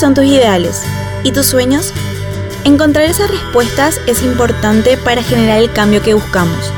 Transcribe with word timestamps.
son 0.00 0.14
tus 0.14 0.24
ideales? 0.24 0.82
¿Y 1.24 1.32
tus 1.32 1.44
sueños? 1.44 1.92
Encontrar 2.64 3.04
esas 3.04 3.30
respuestas 3.30 4.00
es 4.06 4.22
importante 4.22 4.96
para 4.96 5.22
generar 5.22 5.58
el 5.58 5.70
cambio 5.70 6.00
que 6.00 6.14
buscamos. 6.14 6.72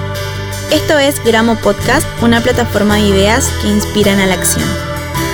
Esto 0.73 0.99
es 0.99 1.23
Gramo 1.25 1.55
Podcast, 1.55 2.05
una 2.21 2.41
plataforma 2.41 2.97
de 2.97 3.03
ideas 3.03 3.49
que 3.63 3.69
inspiran 3.69 4.19
a 4.19 4.27
la 4.27 4.35
acción. 4.35 4.69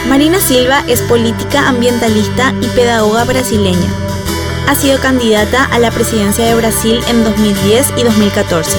Marina 0.07 0.39
Silva 0.39 0.85
es 0.87 1.01
política 1.01 1.67
ambientalista 1.67 2.53
y 2.61 2.67
pedagoga 2.67 3.25
brasileña. 3.25 3.91
Ha 4.67 4.75
sido 4.75 5.01
candidata 5.01 5.65
a 5.65 5.79
la 5.79 5.91
presidencia 5.91 6.45
de 6.45 6.57
Brasil 6.57 7.01
en 7.09 7.25
2010 7.25 7.95
y 7.97 8.03
2014. 8.03 8.77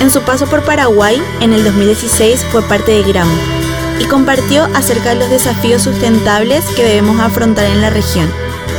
En 0.00 0.10
su 0.10 0.22
paso 0.22 0.46
por 0.46 0.64
Paraguay, 0.64 1.22
en 1.40 1.52
el 1.52 1.62
2016 1.62 2.46
fue 2.50 2.62
parte 2.62 2.90
de 2.90 3.04
Gramo 3.04 3.61
y 4.00 4.04
compartió 4.06 4.64
acerca 4.74 5.10
de 5.10 5.16
los 5.16 5.30
desafíos 5.30 5.82
sustentables 5.82 6.64
que 6.76 6.82
debemos 6.82 7.20
afrontar 7.20 7.66
en 7.66 7.80
la 7.80 7.90
región 7.90 8.28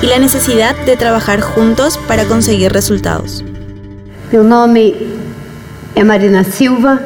y 0.01 0.07
la 0.07 0.19
necesidad 0.19 0.75
de 0.85 0.95
trabajar 0.97 1.41
juntos 1.41 1.97
para 2.07 2.25
conseguir 2.25 2.71
resultados. 2.71 3.43
Meu 4.31 4.43
nome 4.43 4.95
é 5.95 6.03
Marina 6.03 6.43
Silva, 6.43 6.99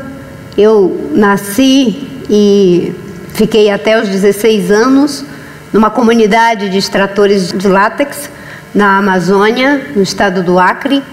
eu 0.58 1.12
nasci 1.14 2.08
e 2.30 2.94
fiquei 3.34 3.70
até 3.70 4.02
os 4.02 4.08
16 4.08 4.72
anos 4.72 5.26
numa 5.74 5.90
comunidade 5.90 6.70
de 6.70 6.78
extratores 6.78 7.52
de 7.52 7.68
látex 7.68 8.30
na 8.74 8.98
Amazônia, 8.98 9.92
no 9.96 10.02
estado 10.02 10.42
do 10.42 10.58
Acre, 10.58 11.04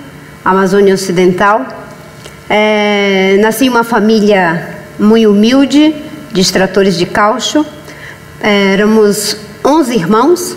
Amazônia 0.44 0.94
Ocidental. 0.94 1.66
É, 2.48 3.36
nasci 3.40 3.66
em 3.66 3.68
uma 3.68 3.84
família 3.84 4.76
muito 4.98 5.30
humilde, 5.30 5.94
de 6.34 6.40
extratores 6.40 6.98
de 6.98 7.06
caucho. 7.06 7.64
Éramos 8.40 9.36
11 9.64 9.94
irmãos, 9.94 10.56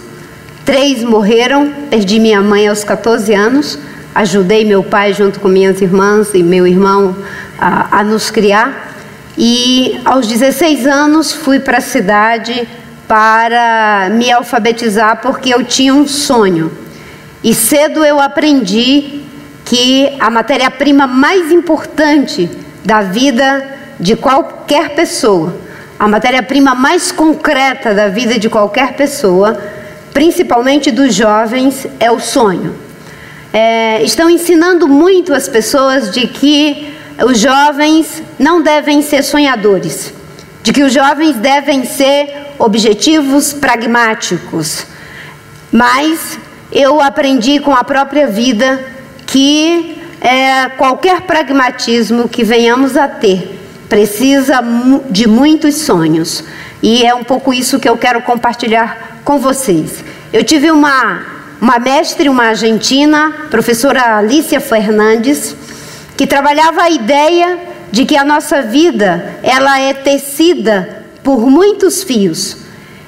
três 0.66 1.04
morreram, 1.04 1.72
perdi 1.88 2.20
minha 2.20 2.42
mãe 2.42 2.68
aos 2.68 2.84
14 2.84 3.32
anos, 3.36 3.78
ajudei 4.16 4.66
meu 4.66 4.84
pai 4.84 5.14
junto 5.14 5.40
com 5.40 5.48
minhas 5.48 5.80
irmãs 5.80 6.34
e 6.34 6.42
meu 6.42 6.66
irmão 6.66 7.16
a, 7.60 8.00
a 8.00 8.04
nos 8.04 8.32
criar. 8.32 8.96
E 9.38 10.02
aos 10.04 10.28
16 10.28 10.88
anos 10.88 11.32
fui 11.32 11.60
para 11.60 11.78
a 11.78 11.82
cidade 11.82 12.68
para 13.08 14.10
me 14.12 14.32
alfabetizar 14.32 15.22
porque 15.22 15.54
eu 15.54 15.64
tinha 15.64 15.94
um 15.94 16.08
sonho. 16.08 16.72
E 17.44 17.54
cedo 17.54 18.04
eu 18.04 18.20
aprendi 18.20 19.22
que 19.64 20.12
a 20.20 20.32
matéria-prima 20.32 21.06
mais 21.06 21.52
importante 21.52 22.50
da 22.84 23.04
vida 23.04 23.78
de 24.00 24.16
qualquer 24.16 24.96
pessoa 24.96 25.67
a 26.00 26.08
matéria-prima 26.08 26.76
mais 26.76 27.12
concreta 27.12 27.94
da 27.94 28.08
vida 28.08 28.38
de 28.38 28.50
qualquer 28.50 28.94
pessoa, 28.94 29.60
principalmente 30.14 30.92
dos 30.92 31.16
jovens, 31.16 31.88
é 32.00 32.12
o 32.12 32.20
sonho. 32.20 32.76
É, 33.52 34.04
estão 34.04 34.30
ensinando 34.30 34.88
muito 34.88 35.34
as 35.34 35.48
pessoas 35.48 36.12
de 36.12 36.28
que 36.28 36.94
os 37.26 37.40
jovens 37.40 38.22
não 38.38 38.62
devem 38.62 39.02
ser 39.02 39.24
sonhadores, 39.24 40.14
de 40.62 40.72
que 40.72 40.84
os 40.84 40.94
jovens 40.94 41.36
devem 41.38 41.84
ser 41.84 42.46
objetivos 42.60 43.54
pragmáticos. 43.54 44.86
Mas 45.72 46.38
eu 46.72 47.02
aprendi 47.02 47.60
com 47.60 47.74
a 47.74 47.84
própria 47.84 48.28
vida 48.28 48.86
que 49.26 50.00
é, 50.22 50.70
qualquer 50.70 51.22
pragmatismo 51.22 52.30
que 52.30 52.44
venhamos 52.44 52.96
a 52.96 53.08
ter 53.08 53.58
precisa 53.90 54.62
de 55.10 55.28
muitos 55.28 55.76
sonhos. 55.76 56.44
E 56.82 57.06
é 57.06 57.14
um 57.14 57.24
pouco 57.24 57.54
isso 57.54 57.80
que 57.80 57.90
eu 57.90 57.98
quero 57.98 58.22
compartilhar 58.22 59.22
com 59.24 59.40
vocês. 59.40 60.04
Eu 60.32 60.44
tive 60.44 60.72
uma, 60.72 61.26
uma 61.60 61.80
mestre, 61.80 62.30
uma 62.30 62.46
argentina, 62.46 63.48
professora 63.50 64.18
Alicia 64.18 64.60
Fernandes, 64.60 65.56
que 66.16 66.28
trabalhava 66.28 66.84
a 66.84 66.90
ideia 66.90 67.60
de 67.92 68.06
que 68.06 68.18
a 68.18 68.24
nossa 68.24 68.62
vida 68.62 69.40
ela 69.42 69.80
é 69.80 69.94
tecida 69.94 71.06
por 71.24 71.50
muitos 71.50 72.04
fios. 72.04 72.58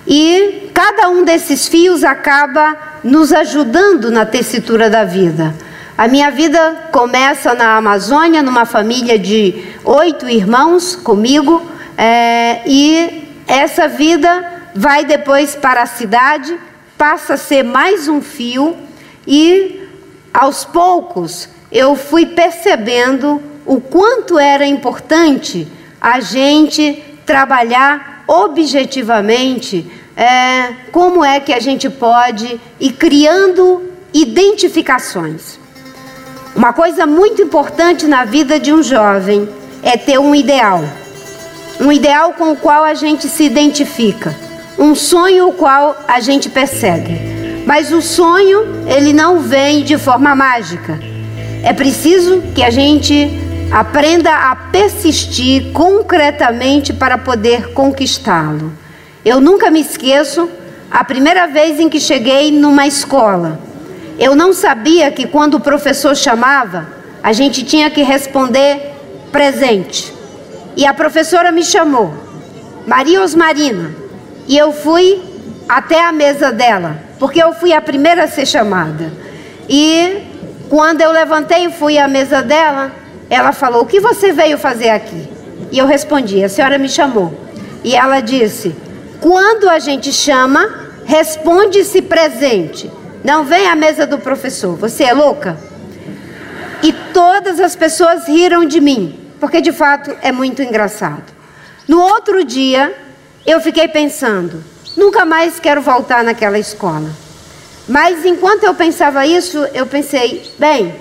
E 0.07 0.69
cada 0.73 1.09
um 1.09 1.23
desses 1.23 1.67
fios 1.67 2.03
acaba 2.03 2.75
nos 3.03 3.31
ajudando 3.31 4.09
na 4.09 4.25
tessitura 4.25 4.89
da 4.89 5.03
vida. 5.03 5.53
A 5.99 6.07
minha 6.07 6.31
vida 6.31 6.87
começa 6.93 7.53
na 7.53 7.75
Amazônia, 7.75 8.41
numa 8.41 8.63
família 8.63 9.19
de 9.19 9.65
oito 9.83 10.29
irmãos 10.29 10.95
comigo, 10.95 11.61
é, 11.97 12.61
e 12.65 13.27
essa 13.45 13.85
vida 13.89 14.69
vai 14.73 15.03
depois 15.03 15.57
para 15.57 15.81
a 15.81 15.85
cidade, 15.85 16.57
passa 16.97 17.33
a 17.33 17.37
ser 17.37 17.63
mais 17.63 18.07
um 18.07 18.21
fio, 18.21 18.77
e 19.27 19.89
aos 20.33 20.63
poucos 20.63 21.49
eu 21.69 21.97
fui 21.97 22.27
percebendo 22.27 23.43
o 23.65 23.81
quanto 23.81 24.39
era 24.39 24.65
importante 24.65 25.67
a 25.99 26.21
gente 26.21 27.03
trabalhar 27.25 28.23
objetivamente 28.25 29.85
é, 30.15 30.75
como 30.93 31.25
é 31.25 31.41
que 31.41 31.51
a 31.51 31.59
gente 31.59 31.89
pode 31.89 32.57
ir 32.79 32.93
criando 32.93 33.91
identificações. 34.13 35.58
Uma 36.59 36.73
coisa 36.73 37.07
muito 37.07 37.41
importante 37.41 38.05
na 38.05 38.25
vida 38.25 38.59
de 38.59 38.73
um 38.73 38.83
jovem 38.83 39.47
é 39.81 39.95
ter 39.95 40.19
um 40.19 40.35
ideal. 40.35 40.83
Um 41.79 41.89
ideal 41.89 42.33
com 42.33 42.51
o 42.51 42.57
qual 42.57 42.83
a 42.83 42.93
gente 42.93 43.29
se 43.29 43.45
identifica. 43.45 44.35
Um 44.77 44.93
sonho 44.93 45.47
o 45.47 45.53
qual 45.53 45.95
a 46.05 46.19
gente 46.19 46.49
persegue. 46.49 47.63
Mas 47.65 47.93
o 47.93 48.01
sonho, 48.01 48.83
ele 48.85 49.13
não 49.13 49.39
vem 49.39 49.85
de 49.85 49.97
forma 49.97 50.35
mágica. 50.35 50.99
É 51.63 51.71
preciso 51.71 52.41
que 52.53 52.61
a 52.61 52.69
gente 52.69 53.31
aprenda 53.71 54.51
a 54.51 54.53
persistir 54.53 55.71
concretamente 55.71 56.91
para 56.91 57.17
poder 57.17 57.71
conquistá-lo. 57.71 58.73
Eu 59.23 59.39
nunca 59.39 59.71
me 59.71 59.79
esqueço 59.79 60.49
a 60.91 61.05
primeira 61.05 61.47
vez 61.47 61.79
em 61.79 61.87
que 61.87 62.01
cheguei 62.01 62.51
numa 62.51 62.85
escola. 62.85 63.68
Eu 64.19 64.35
não 64.35 64.51
sabia 64.51 65.09
que 65.09 65.25
quando 65.25 65.55
o 65.55 65.59
professor 65.61 66.15
chamava, 66.15 66.87
a 67.23 67.31
gente 67.31 67.63
tinha 67.63 67.89
que 67.89 68.03
responder 68.03 68.93
presente. 69.31 70.13
E 70.75 70.85
a 70.85 70.93
professora 70.93 71.51
me 71.53 71.63
chamou, 71.63 72.13
Maria 72.85 73.21
Osmarina, 73.21 73.91
e 74.45 74.57
eu 74.57 74.73
fui 74.73 75.21
até 75.69 76.03
a 76.03 76.11
mesa 76.11 76.51
dela, 76.51 76.97
porque 77.17 77.41
eu 77.41 77.53
fui 77.53 77.71
a 77.71 77.79
primeira 77.79 78.25
a 78.25 78.27
ser 78.27 78.45
chamada. 78.45 79.11
E 79.69 80.23
quando 80.69 81.01
eu 81.01 81.11
levantei 81.11 81.65
e 81.65 81.71
fui 81.71 81.97
à 81.97 82.07
mesa 82.07 82.41
dela, 82.41 82.91
ela 83.29 83.53
falou: 83.53 83.83
O 83.83 83.85
que 83.85 83.99
você 83.99 84.33
veio 84.33 84.57
fazer 84.57 84.89
aqui? 84.89 85.29
E 85.71 85.77
eu 85.77 85.85
respondi: 85.85 86.43
A 86.43 86.49
senhora 86.49 86.77
me 86.77 86.89
chamou. 86.89 87.33
E 87.83 87.95
ela 87.95 88.19
disse: 88.19 88.75
Quando 89.21 89.69
a 89.69 89.79
gente 89.79 90.11
chama, 90.11 90.89
responde-se 91.05 92.01
presente. 92.01 92.91
Não 93.29 93.43
vem 93.43 93.67
à 93.67 93.75
mesa 93.75 94.07
do 94.07 94.17
professor. 94.17 94.75
Você 94.77 95.03
é 95.03 95.13
louca? 95.13 95.55
E 96.81 96.91
todas 97.13 97.59
as 97.59 97.75
pessoas 97.75 98.27
riram 98.27 98.65
de 98.65 98.81
mim, 98.81 99.19
porque 99.39 99.61
de 99.61 99.71
fato 99.71 100.17
é 100.23 100.31
muito 100.31 100.63
engraçado. 100.63 101.31
No 101.87 102.01
outro 102.01 102.43
dia, 102.43 102.91
eu 103.45 103.61
fiquei 103.61 103.87
pensando: 103.87 104.63
nunca 104.97 105.25
mais 105.25 105.59
quero 105.59 105.79
voltar 105.79 106.23
naquela 106.23 106.57
escola. 106.57 107.11
Mas 107.87 108.25
enquanto 108.25 108.63
eu 108.63 108.73
pensava 108.73 109.27
isso, 109.27 109.59
eu 109.75 109.85
pensei: 109.85 110.51
bem, 110.57 110.95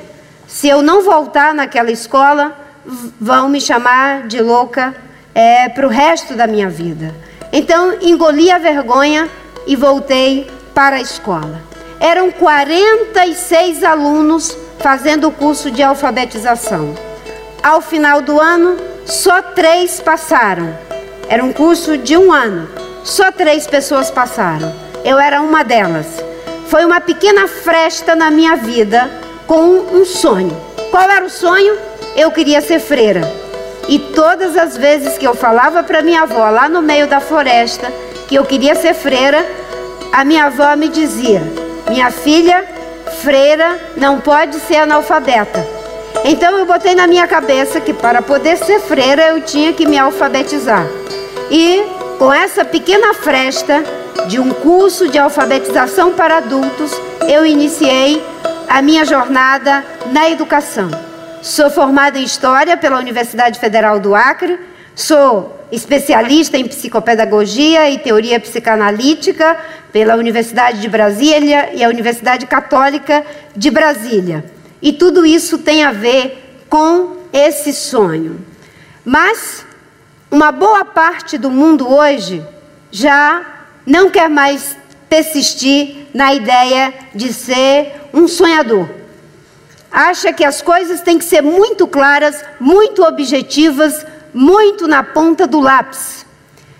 se 0.46 0.68
eu 0.68 0.82
não 0.82 1.02
voltar 1.02 1.54
naquela 1.54 1.90
escola, 1.90 2.54
vão 3.18 3.48
me 3.48 3.58
chamar 3.58 4.26
de 4.26 4.42
louca 4.42 4.94
é, 5.34 5.70
para 5.70 5.86
o 5.86 5.90
resto 5.90 6.34
da 6.34 6.46
minha 6.46 6.68
vida. 6.68 7.14
Então 7.50 7.94
engoli 8.02 8.50
a 8.50 8.58
vergonha 8.58 9.30
e 9.66 9.74
voltei 9.74 10.46
para 10.74 10.96
a 10.96 11.00
escola. 11.00 11.67
Eram 12.00 12.30
46 12.30 13.82
alunos 13.82 14.56
fazendo 14.78 15.28
o 15.28 15.32
curso 15.32 15.70
de 15.70 15.82
alfabetização. 15.82 16.94
Ao 17.62 17.80
final 17.80 18.20
do 18.20 18.40
ano, 18.40 18.76
só 19.04 19.42
três 19.42 20.00
passaram. 20.00 20.76
Era 21.28 21.44
um 21.44 21.52
curso 21.52 21.98
de 21.98 22.16
um 22.16 22.32
ano. 22.32 22.68
Só 23.02 23.32
três 23.32 23.66
pessoas 23.66 24.10
passaram. 24.10 24.72
Eu 25.04 25.18
era 25.18 25.40
uma 25.40 25.64
delas. 25.64 26.06
Foi 26.68 26.84
uma 26.84 27.00
pequena 27.00 27.48
fresta 27.48 28.14
na 28.14 28.30
minha 28.30 28.54
vida 28.54 29.10
com 29.46 29.64
um 29.92 30.04
sonho. 30.04 30.56
Qual 30.90 31.10
era 31.10 31.24
o 31.24 31.30
sonho? 31.30 31.76
Eu 32.14 32.30
queria 32.30 32.60
ser 32.60 32.78
freira. 32.78 33.22
E 33.88 33.98
todas 33.98 34.56
as 34.56 34.76
vezes 34.76 35.18
que 35.18 35.26
eu 35.26 35.34
falava 35.34 35.82
para 35.82 36.02
minha 36.02 36.22
avó 36.22 36.48
lá 36.50 36.68
no 36.68 36.82
meio 36.82 37.08
da 37.08 37.20
floresta 37.20 37.90
que 38.28 38.34
eu 38.34 38.44
queria 38.44 38.74
ser 38.74 38.94
freira, 38.94 39.44
a 40.12 40.24
minha 40.24 40.44
avó 40.44 40.76
me 40.76 40.88
dizia: 40.88 41.42
minha 41.88 42.10
filha, 42.10 42.64
freira, 43.22 43.78
não 43.96 44.20
pode 44.20 44.56
ser 44.60 44.76
analfabeta. 44.76 45.66
Então 46.24 46.58
eu 46.58 46.66
botei 46.66 46.94
na 46.94 47.06
minha 47.06 47.26
cabeça 47.26 47.80
que 47.80 47.92
para 47.92 48.20
poder 48.20 48.56
ser 48.56 48.80
freira 48.80 49.28
eu 49.28 49.40
tinha 49.42 49.72
que 49.72 49.86
me 49.86 49.98
alfabetizar. 49.98 50.86
E 51.50 51.82
com 52.18 52.32
essa 52.32 52.64
pequena 52.64 53.14
fresta, 53.14 53.82
de 54.26 54.38
um 54.38 54.50
curso 54.50 55.08
de 55.08 55.18
alfabetização 55.18 56.12
para 56.12 56.38
adultos, 56.38 56.92
eu 57.28 57.46
iniciei 57.46 58.22
a 58.68 58.82
minha 58.82 59.04
jornada 59.04 59.84
na 60.12 60.28
educação. 60.28 60.90
Sou 61.40 61.70
formada 61.70 62.18
em 62.18 62.24
História 62.24 62.76
pela 62.76 62.98
Universidade 62.98 63.58
Federal 63.58 64.00
do 64.00 64.14
Acre, 64.14 64.58
sou 64.98 65.56
especialista 65.70 66.58
em 66.58 66.66
psicopedagogia 66.66 67.88
e 67.88 67.98
teoria 67.98 68.40
psicanalítica 68.40 69.56
pela 69.92 70.16
Universidade 70.16 70.80
de 70.80 70.88
Brasília 70.88 71.70
e 71.72 71.84
a 71.84 71.88
Universidade 71.88 72.46
Católica 72.46 73.24
de 73.54 73.70
Brasília. 73.70 74.44
E 74.82 74.92
tudo 74.92 75.24
isso 75.24 75.58
tem 75.58 75.84
a 75.84 75.92
ver 75.92 76.64
com 76.68 77.16
esse 77.32 77.72
sonho. 77.72 78.44
Mas 79.04 79.64
uma 80.28 80.50
boa 80.50 80.84
parte 80.84 81.38
do 81.38 81.48
mundo 81.48 81.88
hoje 81.88 82.44
já 82.90 83.46
não 83.86 84.10
quer 84.10 84.28
mais 84.28 84.76
persistir 85.08 86.08
na 86.12 86.34
ideia 86.34 86.92
de 87.14 87.32
ser 87.32 87.92
um 88.12 88.26
sonhador. 88.26 88.88
Acha 89.92 90.32
que 90.32 90.44
as 90.44 90.60
coisas 90.60 91.02
têm 91.02 91.18
que 91.18 91.24
ser 91.24 91.40
muito 91.40 91.86
claras, 91.86 92.44
muito 92.58 93.02
objetivas, 93.04 94.04
muito 94.32 94.86
na 94.86 95.02
ponta 95.02 95.46
do 95.46 95.60
lápis. 95.60 96.26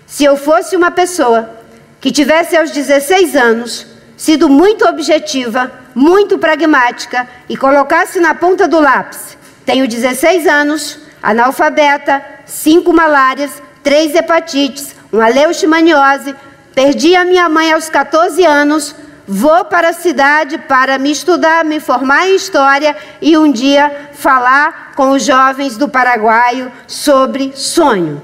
Se 0.05 0.23
eu 0.23 0.35
fosse 0.37 0.75
uma 0.75 0.91
pessoa 0.91 1.57
que 2.01 2.11
tivesse 2.11 2.55
aos 2.55 2.71
16 2.71 3.35
anos 3.35 3.87
sido 4.17 4.49
muito 4.49 4.85
objetiva, 4.85 5.71
muito 5.95 6.37
pragmática 6.37 7.27
e 7.47 7.55
colocasse 7.55 8.19
na 8.19 8.35
ponta 8.35 8.67
do 8.67 8.79
lápis: 8.79 9.37
tenho 9.65 9.87
16 9.87 10.47
anos, 10.47 10.99
analfabeta, 11.21 12.23
cinco 12.45 12.91
malárias, 12.91 13.61
três 13.83 14.13
hepatites, 14.15 14.95
uma 15.11 15.27
leishmaniose, 15.27 16.35
perdi 16.75 17.15
a 17.15 17.23
minha 17.23 17.47
mãe 17.47 17.71
aos 17.71 17.89
14 17.89 18.45
anos, 18.45 18.95
vou 19.27 19.65
para 19.65 19.89
a 19.89 19.93
cidade 19.93 20.57
para 20.57 20.97
me 20.97 21.11
estudar, 21.11 21.63
me 21.63 21.79
formar 21.79 22.27
em 22.27 22.35
história 22.35 22.95
e 23.21 23.37
um 23.37 23.51
dia 23.51 24.09
falar 24.13 24.88
com 24.99 25.11
os 25.11 25.23
jovens 25.23 25.77
do 25.77 25.87
Paraguai 25.87 26.69
sobre 26.85 27.53
sonho. 27.55 28.21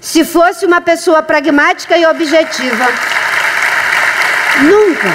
Se 0.00 0.24
fosse 0.24 0.66
uma 0.66 0.80
pessoa 0.80 1.22
pragmática 1.22 1.96
e 1.96 2.04
objetiva, 2.04 2.86
nunca, 4.60 5.08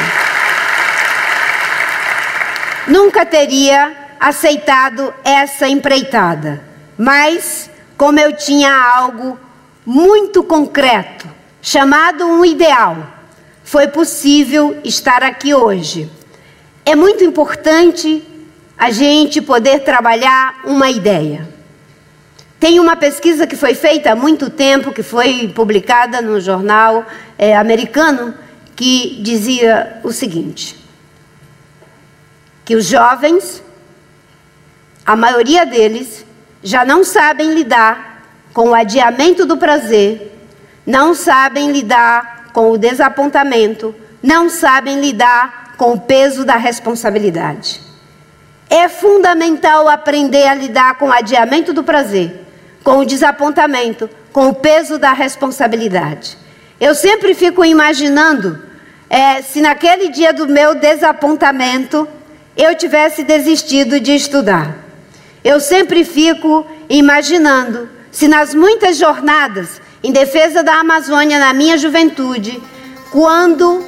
nunca 2.87 3.25
teria 3.25 3.91
aceitado 4.17 5.13
essa 5.25 5.67
empreitada. 5.67 6.63
Mas, 6.97 7.69
como 7.97 8.17
eu 8.17 8.33
tinha 8.37 8.73
algo 8.73 9.37
muito 9.85 10.41
concreto, 10.41 11.27
chamado 11.61 12.25
um 12.25 12.45
ideal, 12.45 12.95
foi 13.61 13.89
possível 13.89 14.79
estar 14.85 15.21
aqui 15.21 15.53
hoje. 15.53 16.09
É 16.85 16.95
muito 16.95 17.25
importante 17.25 18.25
a 18.77 18.91
gente 18.91 19.41
poder 19.41 19.79
trabalhar 19.79 20.61
uma 20.65 20.89
ideia. 20.89 21.47
Tem 22.59 22.79
uma 22.79 22.95
pesquisa 22.95 23.45
que 23.45 23.55
foi 23.55 23.75
feita 23.75 24.11
há 24.11 24.15
muito 24.15 24.49
tempo, 24.49 24.93
que 24.93 25.03
foi 25.03 25.51
publicada 25.53 26.21
no 26.21 26.39
jornal 26.39 27.05
é, 27.37 27.55
americano, 27.55 28.33
que 28.75 29.19
dizia 29.21 29.99
o 30.03 30.11
seguinte: 30.11 30.77
que 32.63 32.75
os 32.75 32.85
jovens, 32.85 33.61
a 35.05 35.15
maioria 35.15 35.65
deles, 35.65 36.25
já 36.63 36.85
não 36.85 37.03
sabem 37.03 37.53
lidar 37.53 38.23
com 38.53 38.69
o 38.69 38.73
adiamento 38.73 39.45
do 39.45 39.57
prazer, 39.57 40.31
não 40.85 41.13
sabem 41.13 41.71
lidar 41.71 42.49
com 42.53 42.71
o 42.71 42.77
desapontamento, 42.77 43.93
não 44.21 44.49
sabem 44.49 45.01
lidar 45.01 45.73
com 45.77 45.93
o 45.93 45.99
peso 45.99 46.45
da 46.45 46.55
responsabilidade. 46.55 47.81
É 48.73 48.89
fundamental 48.89 49.87
aprender 49.87 50.47
a 50.47 50.55
lidar 50.55 50.97
com 50.97 51.09
o 51.09 51.13
adiamento 51.13 51.71
do 51.71 51.83
prazer 51.83 52.43
com 52.83 52.97
o 52.97 53.05
desapontamento, 53.05 54.09
com 54.31 54.49
o 54.49 54.53
peso 54.53 54.99
da 54.99 55.13
responsabilidade. 55.13 56.37
Eu 56.79 56.93
sempre 56.93 57.33
fico 57.33 57.63
imaginando 57.63 58.61
é, 59.09 59.41
se 59.41 59.61
naquele 59.61 60.09
dia 60.09 60.33
do 60.33 60.47
meu 60.47 60.75
desapontamento 60.75 62.07
eu 62.57 62.75
tivesse 62.75 63.23
desistido 63.23 63.99
de 63.99 64.13
estudar. 64.13 64.75
Eu 65.43 65.59
sempre 65.59 66.03
fico 66.03 66.65
imaginando 66.89 67.89
se 68.11 68.27
nas 68.27 68.53
muitas 68.53 68.97
jornadas 68.97 69.81
em 70.03 70.11
defesa 70.11 70.61
da 70.61 70.75
Amazônia 70.79 71.39
na 71.39 71.53
minha 71.53 71.77
juventude, 71.77 72.61
quando 73.11 73.83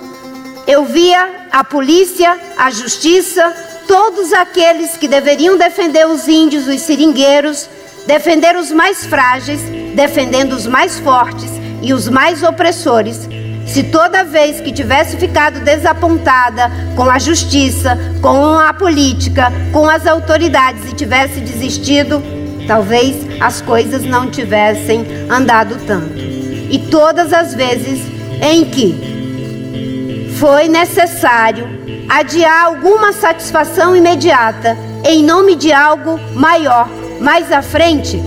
eu 0.66 0.86
via 0.86 1.48
a 1.52 1.64
polícia, 1.64 2.38
a 2.58 2.72
justiça, 2.72 3.54
todos 3.88 4.34
aqueles 4.34 4.98
que 4.98 5.08
deveriam 5.08 5.58
defender 5.58 6.06
os 6.08 6.28
índios, 6.28 6.68
os 6.68 6.82
seringueiros, 6.82 7.70
defender 8.06 8.56
os 8.56 8.72
mais 8.72 9.06
frágeis, 9.06 9.62
defendendo 9.96 10.54
os 10.54 10.68
mais 10.68 11.00
fortes 11.00 11.52
e 11.82 11.94
os 11.94 12.08
mais 12.08 12.44
opressores. 12.44 13.28
Se 13.66 13.84
toda 13.84 14.24
vez 14.24 14.62
que 14.62 14.72
tivesse 14.72 15.18
ficado 15.18 15.60
desapontada 15.62 16.72
com 16.96 17.10
a 17.10 17.18
justiça, 17.18 17.98
com 18.22 18.46
a 18.60 18.74
política, 18.74 19.52
com 19.72 19.90
as 19.90 20.06
autoridades 20.06 20.92
e 20.92 20.96
tivesse 20.96 21.40
desistido, 21.40 22.22
talvez 22.68 23.16
as 23.40 23.62
coisas 23.62 24.04
não 24.04 24.30
tivessem 24.30 25.06
andado 25.30 25.78
tanto. 25.86 26.18
E 26.18 26.80
todas 26.92 27.34
as 27.34 27.54
vezes 27.54 28.02
em 28.42 28.66
que 28.66 30.36
foi 30.40 30.68
necessário 30.68 31.85
adiar 32.08 32.66
alguma 32.66 33.12
satisfação 33.12 33.96
imediata 33.96 34.78
em 35.04 35.24
nome 35.24 35.56
de 35.56 35.72
algo 35.72 36.20
maior, 36.34 36.90
mais 37.22 37.52
à 37.52 37.62
frente, 37.62 38.20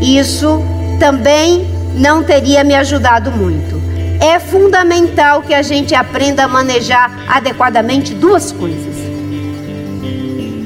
isso 0.00 0.60
também 0.98 1.66
não 1.96 2.22
teria 2.22 2.62
me 2.62 2.74
ajudado 2.74 3.30
muito. 3.30 3.76
É 4.20 4.38
fundamental 4.38 5.42
que 5.42 5.52
a 5.52 5.62
gente 5.62 5.94
aprenda 5.94 6.44
a 6.44 6.48
manejar 6.48 7.10
adequadamente 7.28 8.14
duas 8.14 8.52
coisas: 8.52 8.94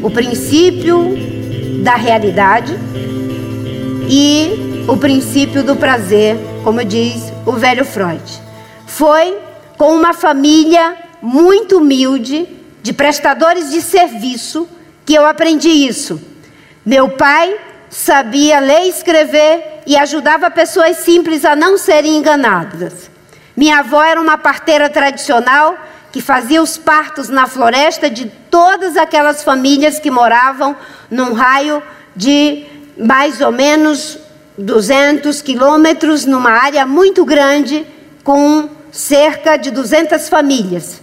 o 0.03 0.11
princípio 0.11 1.17
da 1.83 1.95
realidade 1.95 2.79
e 4.09 4.85
o 4.87 4.97
princípio 4.97 5.65
do 5.65 5.77
prazer, 5.77 6.37
como 6.63 6.85
diz 6.85 7.33
o 7.47 7.53
velho 7.53 7.85
Freud. 7.85 8.23
Foi 8.87 9.37
com 9.77 9.95
uma 9.95 10.13
família 10.13 11.10
muito 11.23 11.79
humilde, 11.79 12.49
de 12.83 12.93
prestadores 12.93 13.71
de 13.71 13.83
serviço, 13.83 14.69
que 15.05 15.15
eu 15.15 15.27
aprendi 15.27 15.69
isso. 15.69 16.21
Meu 16.85 17.11
pai 17.11 17.59
sabia 17.91 18.61
ler 18.61 18.85
e 18.85 18.89
escrever 18.89 19.83
e 19.87 19.97
ajudava 19.97 20.51
pessoas 20.51 20.99
simples 20.99 21.45
a 21.45 21.55
não 21.55 21.77
serem 21.77 22.17
enganadas. 22.17 23.11
Minha 23.57 23.81
avó 23.81 24.03
era 24.03 24.21
uma 24.21 24.39
parteira 24.39 24.89
tradicional 24.89 25.77
que 26.13 26.21
fazia 26.21 26.63
os 26.63 26.77
partos 26.77 27.29
na 27.29 27.47
floresta 27.47 28.09
de 28.09 28.27
todas 28.51 28.97
aquelas 28.97 29.45
famílias 29.45 29.99
que 29.99 30.11
moravam 30.11 30.77
num 31.11 31.33
raio 31.33 31.83
de 32.17 32.65
mais 32.97 33.41
ou 33.41 33.53
menos 33.53 34.19
200 34.59 35.41
quilômetros, 35.43 36.27
numa 36.27 36.51
área 36.51 36.85
muito 36.85 37.25
grande, 37.25 37.87
com 38.23 38.69
cerca 38.91 39.57
de 39.57 39.71
200 39.71 40.29
famílias. 40.29 41.01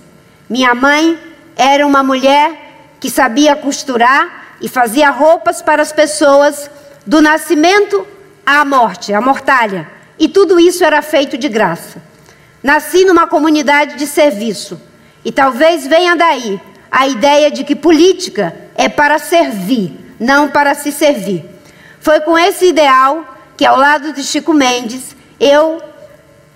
Minha 0.49 0.73
mãe 0.73 1.19
era 1.55 1.85
uma 1.85 2.01
mulher 2.01 2.95
que 2.99 3.09
sabia 3.09 3.55
costurar 3.55 4.55
e 4.61 4.69
fazia 4.69 5.09
roupas 5.09 5.61
para 5.61 5.81
as 5.81 5.91
pessoas 5.91 6.69
do 7.05 7.21
nascimento 7.21 8.07
à 8.45 8.63
morte, 8.63 9.13
à 9.13 9.19
mortalha. 9.19 9.87
E 10.17 10.27
tudo 10.27 10.59
isso 10.59 10.83
era 10.83 11.01
feito 11.01 11.37
de 11.37 11.49
graça. 11.49 12.01
Nasci 12.63 13.05
numa 13.05 13.27
comunidade 13.27 13.95
de 13.97 14.07
serviço. 14.07 14.81
E 15.23 15.31
talvez 15.31 15.85
venha 15.85 16.15
daí 16.15 16.59
a 16.89 17.07
ideia 17.07 17.51
de 17.51 17.63
que 17.63 17.75
política 17.75 18.55
é 18.75 18.87
para 18.87 19.19
servir, 19.19 19.93
não 20.19 20.47
para 20.47 20.73
se 20.73 20.91
servir. 20.91 21.45
Foi 21.99 22.21
com 22.21 22.37
esse 22.37 22.67
ideal 22.67 23.37
que, 23.57 23.65
ao 23.65 23.77
lado 23.77 24.13
de 24.13 24.23
Chico 24.23 24.53
Mendes, 24.53 25.15
eu 25.39 25.81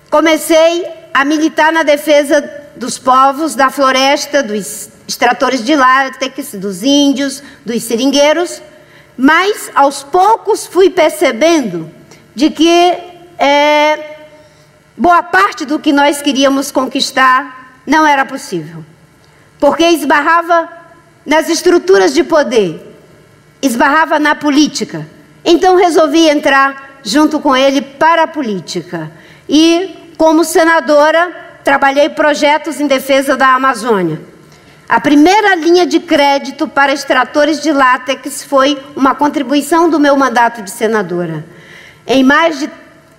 comecei 0.09 0.85
a 1.13 1.25
militar 1.25 1.73
na 1.73 1.83
defesa 1.83 2.41
dos 2.75 2.97
povos 2.97 3.55
da 3.55 3.69
floresta, 3.69 4.41
dos 4.41 4.89
extratores 5.07 5.63
de 5.63 5.75
látex, 5.75 6.53
dos 6.53 6.83
índios, 6.83 7.43
dos 7.65 7.83
seringueiros, 7.83 8.61
mas 9.17 9.69
aos 9.75 10.03
poucos 10.03 10.65
fui 10.65 10.89
percebendo 10.89 11.91
de 12.33 12.49
que 12.49 12.97
é, 13.37 14.17
boa 14.95 15.21
parte 15.21 15.65
do 15.65 15.79
que 15.79 15.91
nós 15.91 16.21
queríamos 16.21 16.71
conquistar 16.71 17.81
não 17.85 18.05
era 18.05 18.25
possível, 18.25 18.85
porque 19.59 19.83
esbarrava 19.83 20.69
nas 21.25 21.49
estruturas 21.49 22.13
de 22.13 22.23
poder, 22.23 22.97
esbarrava 23.61 24.19
na 24.19 24.35
política. 24.35 25.07
Então 25.43 25.75
resolvi 25.75 26.29
entrar 26.29 26.99
junto 27.03 27.39
com 27.39 27.55
ele 27.55 27.81
para 27.81 28.23
a 28.23 28.27
política. 28.27 29.11
E, 29.49 30.13
como 30.17 30.43
senadora, 30.43 31.40
trabalhei 31.63 32.09
projetos 32.09 32.79
em 32.79 32.87
defesa 32.87 33.37
da 33.37 33.55
Amazônia. 33.55 34.21
A 34.87 34.99
primeira 34.99 35.55
linha 35.55 35.85
de 35.85 35.99
crédito 35.99 36.67
para 36.67 36.91
extratores 36.91 37.61
de 37.61 37.71
látex 37.71 38.43
foi 38.43 38.77
uma 38.95 39.15
contribuição 39.15 39.89
do 39.89 39.99
meu 39.99 40.17
mandato 40.17 40.61
de 40.61 40.69
senadora. 40.69 41.45
Em 42.05 42.23
mais 42.23 42.59
de 42.59 42.69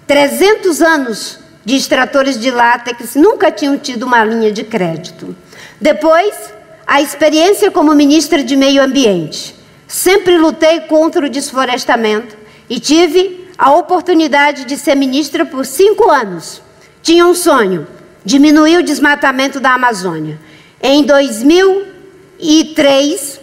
300 0.07 0.83
anos 0.83 1.39
de 1.65 1.77
extratores 1.77 2.39
de 2.39 2.51
látex, 2.51 3.15
nunca 3.15 3.51
tinham 3.51 3.79
tido 3.79 4.03
uma 4.03 4.23
linha 4.25 4.53
de 4.53 4.65
crédito. 4.65 5.35
Depois, 5.81 6.53
a 6.87 7.01
experiência 7.01 7.71
como 7.71 7.95
ministra 7.95 8.45
de 8.45 8.55
Meio 8.57 8.83
Ambiente. 8.83 9.55
Sempre 9.87 10.37
lutei 10.37 10.81
contra 10.81 11.27
o 11.27 11.31
desflorestamento 11.31 12.37
e 12.69 12.81
tive 12.81 13.49
a 13.57 13.73
oportunidade 13.73 14.65
de 14.65 14.77
ser 14.77 14.95
ministra 14.95 15.47
por 15.47 15.65
cinco 15.65 16.11
anos. 16.11 16.61
Tinha 17.03 17.27
um 17.27 17.35
sonho: 17.35 17.87
diminuir 18.25 18.79
o 18.79 18.83
desmatamento 18.83 19.61
da 19.61 19.75
Amazônia. 19.75 20.41
Em 20.83 21.05
2003, 21.05 23.41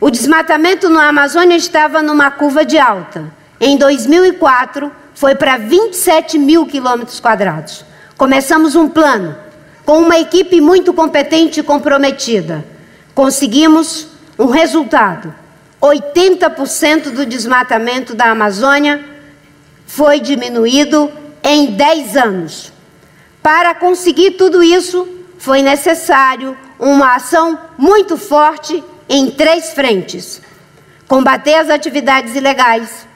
o 0.00 0.10
desmatamento 0.10 0.90
na 0.90 1.08
Amazônia 1.08 1.56
estava 1.56 2.02
numa 2.02 2.30
curva 2.30 2.64
de 2.64 2.78
alta. 2.78 3.32
Em 3.60 3.76
2004, 3.76 4.90
foi 5.14 5.34
para 5.34 5.56
27 5.56 6.38
mil 6.38 6.66
quilômetros 6.66 7.20
quadrados. 7.20 7.84
Começamos 8.16 8.74
um 8.74 8.88
plano 8.88 9.36
com 9.84 9.98
uma 9.98 10.18
equipe 10.18 10.60
muito 10.60 10.92
competente 10.92 11.60
e 11.60 11.62
comprometida. 11.62 12.64
Conseguimos 13.14 14.08
um 14.38 14.46
resultado: 14.46 15.32
80% 15.80 17.10
do 17.10 17.24
desmatamento 17.24 18.14
da 18.14 18.30
Amazônia 18.30 19.04
foi 19.86 20.20
diminuído 20.20 21.10
em 21.42 21.66
10 21.66 22.16
anos. 22.16 22.73
Para 23.44 23.74
conseguir 23.74 24.30
tudo 24.38 24.62
isso, 24.62 25.06
foi 25.36 25.60
necessário 25.60 26.56
uma 26.78 27.16
ação 27.16 27.58
muito 27.76 28.16
forte 28.16 28.82
em 29.06 29.30
três 29.32 29.74
frentes: 29.74 30.40
combater 31.06 31.56
as 31.56 31.68
atividades 31.68 32.34
ilegais, 32.34 33.06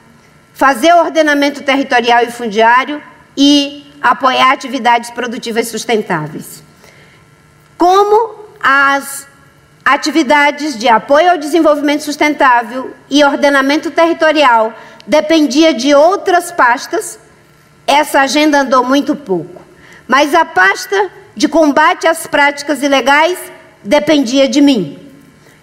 fazer 0.53 0.93
o 0.93 0.99
ordenamento 0.99 1.63
territorial 1.63 2.21
e 2.21 2.29
fundiário 2.29 3.01
e 3.35 3.91
apoiar 3.99 4.51
atividades 4.51 5.09
produtivas 5.09 5.67
sustentáveis. 5.67 6.61
Como 7.75 8.35
as 8.61 9.27
atividades 9.83 10.77
de 10.77 10.87
apoio 10.87 11.31
ao 11.31 11.37
desenvolvimento 11.39 12.03
sustentável 12.03 12.93
e 13.09 13.23
ordenamento 13.23 13.89
territorial 13.89 14.75
dependia 15.07 15.73
de 15.73 15.95
outras 15.95 16.51
pastas, 16.51 17.17
essa 17.87 18.21
agenda 18.21 18.61
andou 18.61 18.83
muito 18.83 19.15
pouco. 19.15 19.68
Mas 20.09 20.33
a 20.33 20.43
pasta 20.43 21.11
de 21.35 21.47
combate 21.47 22.07
às 22.07 22.25
práticas 22.25 22.81
ilegais 22.81 23.37
dependia 23.83 24.49
de 24.49 24.59
mim 24.59 24.97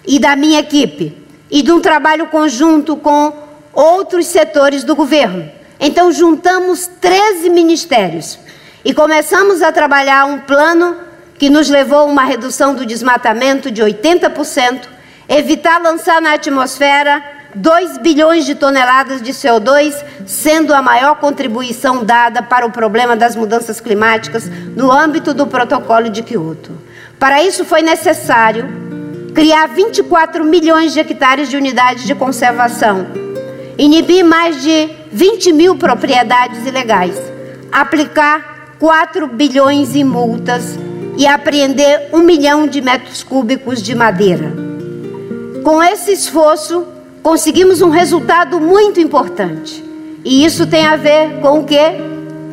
e 0.07 0.21
da 0.21 0.37
minha 0.37 0.61
equipe 0.61 1.21
e 1.51 1.63
de 1.63 1.73
um 1.73 1.81
trabalho 1.81 2.29
conjunto 2.29 2.97
com 2.97 3.33
outros 3.73 4.27
setores 4.27 4.85
do 4.85 4.95
governo. 4.95 5.51
Então 5.81 6.13
juntamos 6.13 6.87
13 6.87 7.51
ministérios 7.51 8.39
e 8.85 8.95
começamos 8.95 9.63
a 9.63 9.73
trabalhar 9.73 10.27
um 10.27 10.39
plano 10.39 10.97
que 11.37 11.51
nos 11.51 11.69
levou 11.69 11.99
a 11.99 12.05
uma 12.05 12.23
redução 12.23 12.73
do 12.73 12.87
desmatamento 12.87 13.69
de 13.69 13.83
80%, 13.83 14.83
evitar 15.29 15.83
lançar 15.83 16.23
na 16.23 16.35
atmosfera 16.35 17.21
2 17.57 17.99
bilhões 17.99 18.45
de 18.45 18.55
toneladas 18.55 19.23
de 19.23 19.33
CO2, 19.33 19.95
sendo 20.27 20.75
a 20.75 20.83
maior 20.83 21.17
contribuição 21.17 22.05
dada 22.05 22.43
para 22.43 22.67
o 22.67 22.71
problema 22.71 23.17
das 23.17 23.35
mudanças 23.35 23.81
climáticas 23.81 24.47
no 24.77 24.93
âmbito 24.93 25.33
do 25.33 25.47
protocolo 25.47 26.11
de 26.11 26.23
Quioto. 26.23 26.73
Para 27.19 27.43
isso 27.43 27.65
foi 27.65 27.81
necessário 27.81 28.69
criar 29.35 29.69
24 29.69 30.45
milhões 30.45 30.93
de 30.93 31.01
hectares 31.01 31.49
de 31.49 31.57
unidades 31.57 32.05
de 32.05 32.15
conservação, 32.15 33.07
inibir 33.79 34.23
mais 34.23 34.63
de 34.63 34.91
20 35.11 35.53
mil 35.53 35.77
propriedades 35.77 36.67
ilegais, 36.67 37.19
aplicar 37.73 38.75
4 38.79 39.27
bilhões 39.29 39.95
em 39.95 40.05
multas 40.05 40.79
e 41.17 41.27
apreender 41.27 42.11
um 42.13 42.19
milhão 42.19 42.67
de 42.67 42.83
metros 42.83 43.23
cúbicos 43.23 43.83
de 43.83 43.95
madeira. 43.95 44.53
Com 45.65 45.83
esse 45.83 46.13
esforço, 46.13 46.96
conseguimos 47.27 47.83
um 47.83 47.91
resultado 47.91 48.61
muito 48.61 49.01
importante. 49.01 49.83
E 50.25 50.45
isso 50.45 50.65
tem 50.65 50.87
a 50.87 50.95
ver 50.95 51.41
com 51.41 51.59
o 51.59 51.65
quê? 51.65 52.01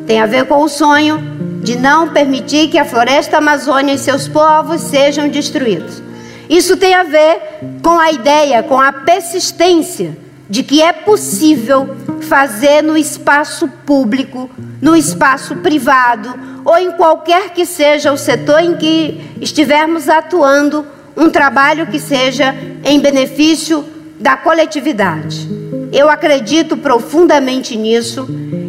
Tem 0.07 0.19
a 0.19 0.25
ver 0.25 0.47
com 0.47 0.63
o 0.63 0.67
sonho 0.67 1.19
de 1.61 1.77
não 1.77 2.09
permitir 2.09 2.69
que 2.69 2.79
a 2.79 2.83
floresta 2.83 3.37
amazônica 3.37 3.93
e 3.93 3.99
seus 3.99 4.27
povos 4.27 4.81
sejam 4.81 5.29
destruídos. 5.29 6.01
Isso 6.49 6.75
tem 6.75 6.95
a 6.95 7.03
ver 7.03 7.39
com 7.83 7.99
a 7.99 8.11
ideia, 8.11 8.63
com 8.63 8.81
a 8.81 8.91
persistência 8.91 10.17
de 10.49 10.63
que 10.63 10.81
é 10.81 10.91
possível 10.91 11.95
fazer 12.21 12.81
no 12.81 12.97
espaço 12.97 13.67
público, 13.85 14.49
no 14.81 14.95
espaço 14.95 15.55
privado 15.57 16.33
ou 16.65 16.79
em 16.79 16.93
qualquer 16.93 17.51
que 17.51 17.63
seja 17.63 18.11
o 18.11 18.17
setor 18.17 18.59
em 18.59 18.75
que 18.75 19.21
estivermos 19.39 20.09
atuando, 20.09 20.83
um 21.15 21.29
trabalho 21.29 21.85
que 21.85 21.99
seja 21.99 22.55
em 22.83 22.99
benefício 22.99 23.92
da 24.23 24.37
coletividade. 24.37 25.49
Eu 25.91 26.09
acredito 26.09 26.77
profundamente 26.77 27.75
nisso 27.75 28.25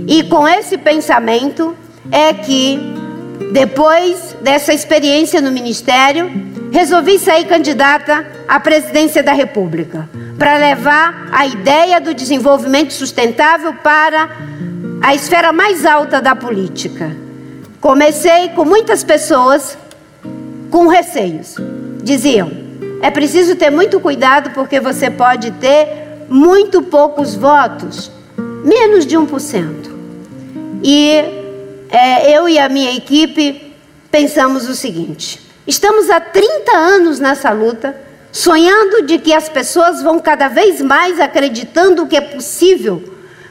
e 0.07 0.25
com 0.25 0.47
esse 0.49 0.77
pensamento 0.77 1.77
é 2.11 2.35
que 2.35 2.79
depois 3.53 4.37
dessa 4.43 4.75
experiência 4.75 5.41
no 5.41 5.53
ministério, 5.53 6.29
resolvi 6.73 7.21
sair 7.21 7.45
candidata 7.45 8.27
à 8.49 8.59
presidência 8.59 9.23
da 9.23 9.33
República 9.33 10.09
para 10.37 10.57
levar 10.57 11.29
a 11.31 11.47
ideia 11.47 12.01
do 12.01 12.13
desenvolvimento 12.13 12.93
sustentável 12.93 13.75
para 13.75 14.29
a 15.01 15.15
esfera 15.15 15.53
mais 15.53 15.87
alta 15.87 16.21
da 16.21 16.35
política. 16.35 17.17
Comecei 17.81 18.49
com 18.51 18.65
muitas 18.65 19.05
pessoas 19.05 19.79
com 20.69 20.89
receios. 20.89 21.55
Diziam: 22.03 22.64
é 23.05 23.11
preciso 23.11 23.55
ter 23.55 23.69
muito 23.69 24.01
cuidado 24.01 24.53
porque 24.55 24.81
você 24.81 25.11
pode 25.11 25.51
ter 25.51 25.87
muito 26.27 26.81
poucos 26.81 27.35
votos, 27.35 28.11
menos 28.65 29.05
de 29.05 29.15
1%. 29.15 29.91
E 30.83 31.11
é, 31.91 32.35
eu 32.35 32.49
e 32.49 32.59
a 32.59 32.67
minha 32.67 32.97
equipe 32.97 33.75
pensamos 34.11 34.71
o 34.71 34.75
seguinte: 34.75 35.39
estamos 35.67 36.09
há 36.09 36.19
30 36.19 36.73
anos 36.75 37.21
nessa 37.21 37.51
luta, 37.51 37.95
sonhando 38.33 39.03
de 39.03 39.19
que 39.19 39.35
as 39.35 39.51
pessoas 39.51 40.03
vão 40.03 40.19
cada 40.19 40.49
vez 40.49 40.81
mais 40.81 41.21
acreditando 41.21 42.07
que 42.07 42.17
é 42.17 42.23
possível 42.23 43.05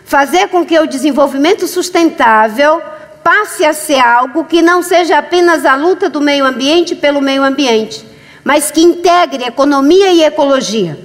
fazer 0.04 0.48
com 0.48 0.66
que 0.66 0.80
o 0.80 0.88
desenvolvimento 0.88 1.68
sustentável 1.68 2.82
passe 3.24 3.64
a 3.64 3.72
ser 3.72 4.00
algo 4.00 4.46
que 4.46 4.64
não 4.64 4.82
seja 4.82 5.20
apenas 5.20 5.64
a 5.64 5.76
luta 5.76 6.10
do 6.10 6.20
meio 6.20 6.44
ambiente 6.44 6.96
pelo 6.96 7.22
meio 7.22 7.44
ambiente 7.44 8.13
mas 8.44 8.72
que 8.72 8.82
integre 8.82 9.46
economia 9.46 10.12
e 10.12 10.24
ecologia. 10.24 11.00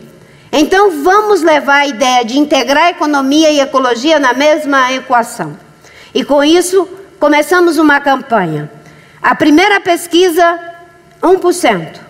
Então 0.50 1.02
vamos 1.02 1.42
levar 1.42 1.80
a 1.80 1.86
ideia 1.86 2.24
de 2.24 2.38
integrar 2.38 2.88
economia 2.88 3.50
e 3.50 3.60
ecologia 3.60 4.18
na 4.18 4.32
mesma 4.32 4.92
equação. 4.92 5.58
E 6.14 6.24
com 6.24 6.42
isso 6.42 6.88
começamos 7.20 7.76
uma 7.78 8.00
campanha. 8.00 8.70
A 9.22 9.34
primeira 9.34 9.80
pesquisa, 9.80 10.58
1%. 11.22 12.00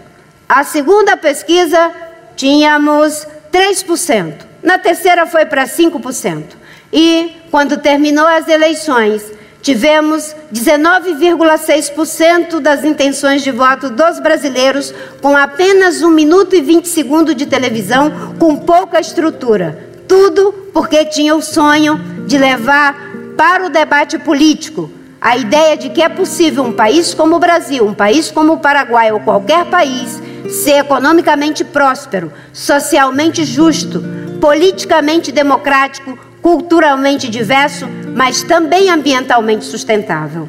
A 0.49 0.63
segunda 0.63 1.17
pesquisa, 1.17 1.91
tínhamos 2.37 3.27
3%. 3.53 4.47
Na 4.63 4.79
terceira 4.79 5.27
foi 5.27 5.45
para 5.47 5.65
5%. 5.65 6.45
E 6.93 7.37
quando 7.51 7.79
terminou 7.79 8.27
as 8.27 8.49
eleições, 8.49 9.23
Tivemos 9.69 10.35
19,6% 10.51 12.59
das 12.59 12.85
intenções 12.85 13.43
de 13.43 13.51
voto 13.51 13.91
dos 13.91 14.19
brasileiros 14.19 14.95
com 15.21 15.37
apenas 15.37 16.01
1 16.01 16.09
minuto 16.09 16.57
e 16.57 16.63
20 16.63 16.89
segundos 16.89 17.37
de 17.37 17.45
televisão, 17.45 18.11
com 18.39 18.57
pouca 18.57 18.99
estrutura. 18.99 19.87
Tudo 20.09 20.55
porque 20.73 21.05
tinha 21.05 21.37
o 21.37 21.43
sonho 21.43 21.99
de 22.27 22.39
levar 22.39 22.97
para 23.37 23.67
o 23.67 23.69
debate 23.69 24.19
político 24.19 24.91
a 25.21 25.37
ideia 25.37 25.77
de 25.77 25.91
que 25.91 26.01
é 26.01 26.09
possível 26.09 26.65
um 26.65 26.73
país 26.73 27.13
como 27.13 27.37
o 27.37 27.39
Brasil, 27.39 27.87
um 27.87 27.93
país 27.93 28.31
como 28.31 28.55
o 28.55 28.61
Paraguai 28.61 29.13
ou 29.13 29.21
qualquer 29.21 29.67
país 29.67 30.19
ser 30.49 30.79
economicamente 30.79 31.63
próspero, 31.63 32.33
socialmente 32.55 33.45
justo, 33.45 34.03
politicamente 34.41 35.31
democrático, 35.31 36.19
culturalmente 36.43 37.29
diverso, 37.29 37.87
mas 38.15 38.43
também 38.43 38.91
ambientalmente 38.91 39.65
sustentável. 39.65 40.49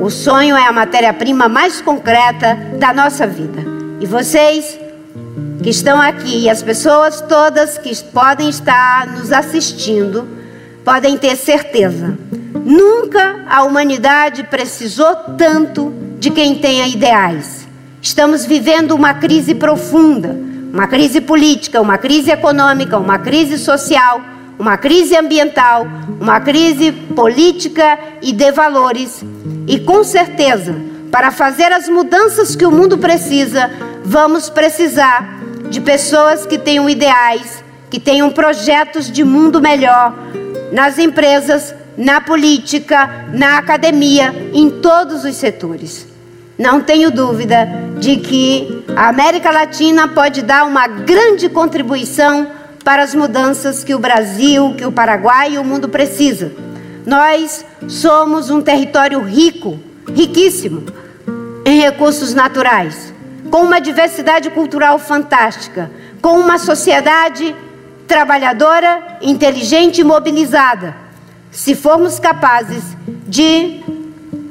O 0.00 0.10
sonho 0.10 0.56
é 0.56 0.66
a 0.66 0.72
matéria-prima 0.72 1.48
mais 1.48 1.80
concreta 1.80 2.54
da 2.78 2.92
nossa 2.92 3.26
vida. 3.26 3.64
E 4.00 4.06
vocês 4.06 4.78
que 5.62 5.70
estão 5.70 6.00
aqui 6.00 6.44
e 6.44 6.50
as 6.50 6.62
pessoas 6.62 7.20
todas 7.22 7.78
que 7.78 7.94
podem 8.04 8.48
estar 8.48 9.06
nos 9.06 9.32
assistindo, 9.32 10.28
podem 10.84 11.16
ter 11.16 11.34
certeza 11.34 12.16
Nunca 12.66 13.44
a 13.48 13.62
humanidade 13.62 14.42
precisou 14.42 15.14
tanto 15.38 15.94
de 16.18 16.32
quem 16.32 16.56
tenha 16.56 16.88
ideais. 16.88 17.64
Estamos 18.02 18.44
vivendo 18.44 18.90
uma 18.90 19.14
crise 19.14 19.54
profunda, 19.54 20.36
uma 20.72 20.88
crise 20.88 21.20
política, 21.20 21.80
uma 21.80 21.96
crise 21.96 22.32
econômica, 22.32 22.98
uma 22.98 23.20
crise 23.20 23.56
social, 23.56 24.20
uma 24.58 24.76
crise 24.76 25.16
ambiental, 25.16 25.86
uma 26.20 26.40
crise 26.40 26.92
política 26.92 27.98
e 28.22 28.32
de 28.32 28.50
valores. 28.52 29.22
E 29.66 29.78
com 29.80 30.02
certeza, 30.02 30.74
para 31.10 31.30
fazer 31.30 31.72
as 31.72 31.88
mudanças 31.88 32.56
que 32.56 32.64
o 32.64 32.70
mundo 32.70 32.98
precisa, 32.98 33.70
vamos 34.04 34.48
precisar 34.48 35.40
de 35.70 35.80
pessoas 35.80 36.46
que 36.46 36.58
tenham 36.58 36.88
ideais, 36.88 37.62
que 37.90 38.00
tenham 38.00 38.30
projetos 38.30 39.10
de 39.10 39.24
mundo 39.24 39.60
melhor 39.60 40.14
nas 40.72 40.98
empresas, 40.98 41.74
na 41.96 42.20
política, 42.20 43.26
na 43.32 43.58
academia, 43.58 44.34
em 44.52 44.70
todos 44.70 45.24
os 45.24 45.36
setores. 45.36 46.06
Não 46.58 46.80
tenho 46.80 47.10
dúvida 47.10 47.68
de 47.98 48.16
que 48.16 48.84
a 48.94 49.08
América 49.08 49.50
Latina 49.50 50.08
pode 50.08 50.42
dar 50.42 50.64
uma 50.64 50.86
grande 50.86 51.48
contribuição 51.48 52.48
para 52.86 53.02
as 53.02 53.16
mudanças 53.16 53.82
que 53.82 53.96
o 53.96 53.98
Brasil, 53.98 54.72
que 54.78 54.86
o 54.86 54.92
Paraguai 54.92 55.54
e 55.54 55.58
o 55.58 55.64
mundo 55.64 55.88
precisa. 55.88 56.52
Nós 57.04 57.64
somos 57.88 58.48
um 58.48 58.62
território 58.62 59.20
rico, 59.22 59.80
riquíssimo 60.14 60.84
em 61.64 61.80
recursos 61.80 62.32
naturais, 62.32 63.12
com 63.50 63.62
uma 63.62 63.80
diversidade 63.80 64.50
cultural 64.50 65.00
fantástica, 65.00 65.90
com 66.22 66.38
uma 66.38 66.58
sociedade 66.58 67.56
trabalhadora, 68.06 69.18
inteligente 69.20 70.02
e 70.02 70.04
mobilizada 70.04 70.94
se 71.50 71.74
formos 71.74 72.20
capazes 72.20 72.84
de 73.26 73.82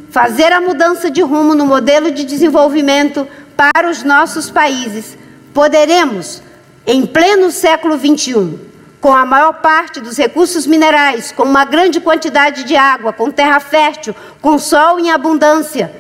fazer 0.10 0.52
a 0.52 0.60
mudança 0.60 1.10
de 1.10 1.22
rumo 1.22 1.56
no 1.56 1.66
modelo 1.66 2.12
de 2.12 2.26
desenvolvimento 2.26 3.26
para 3.56 3.90
os 3.90 4.04
nossos 4.04 4.50
países, 4.50 5.18
poderemos, 5.54 6.42
em 6.86 7.06
pleno 7.06 7.52
século 7.52 7.98
XXI, 7.98 8.60
com 9.02 9.14
a 9.14 9.26
maior 9.26 9.54
parte 9.62 10.00
dos 10.00 10.18
recursos 10.18 10.66
minerais, 10.66 11.32
com 11.32 11.44
uma 11.44 11.66
grande 11.66 12.00
quantidade 12.00 12.64
de 12.64 12.76
água, 12.76 13.14
com 13.14 13.32
terra 13.32 13.60
fértil, 13.60 14.16
com 14.42 14.58
sol 14.58 15.00
em 15.00 15.12
abundância, 15.12 15.92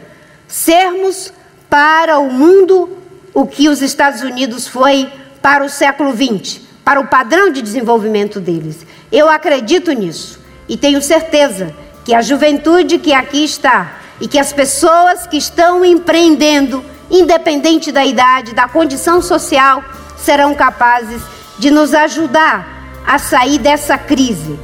sermos 0.47 1.31
para 1.69 2.19
o 2.19 2.31
mundo 2.31 2.97
o 3.33 3.45
que 3.45 3.67
os 3.67 3.81
Estados 3.81 4.21
Unidos 4.21 4.67
foi 4.67 5.11
para 5.41 5.63
o 5.63 5.69
século 5.69 6.13
XX, 6.15 6.61
para 6.83 6.99
o 6.99 7.07
padrão 7.07 7.51
de 7.51 7.61
desenvolvimento 7.61 8.39
deles. 8.39 8.85
Eu 9.11 9.29
acredito 9.29 9.91
nisso. 9.91 10.39
E 10.67 10.77
tenho 10.77 11.01
certeza 11.01 11.73
que 12.03 12.13
a 12.13 12.21
juventude 12.21 12.97
que 12.97 13.13
aqui 13.13 13.43
está 13.43 13.99
e 14.19 14.27
que 14.27 14.39
as 14.39 14.53
pessoas 14.53 15.27
que 15.27 15.37
estão 15.37 15.83
empreendendo, 15.83 16.83
independente 17.09 17.91
da 17.91 18.05
idade, 18.05 18.55
da 18.55 18.67
condição 18.67 19.21
social, 19.21 19.83
serão 20.25 20.55
capazes 20.55 21.22
de 21.58 21.72
nos 21.72 21.94
ajudar 21.94 22.67
a 23.05 23.17
sair 23.17 23.60
dessa 23.60 23.98
crise. 23.98 24.60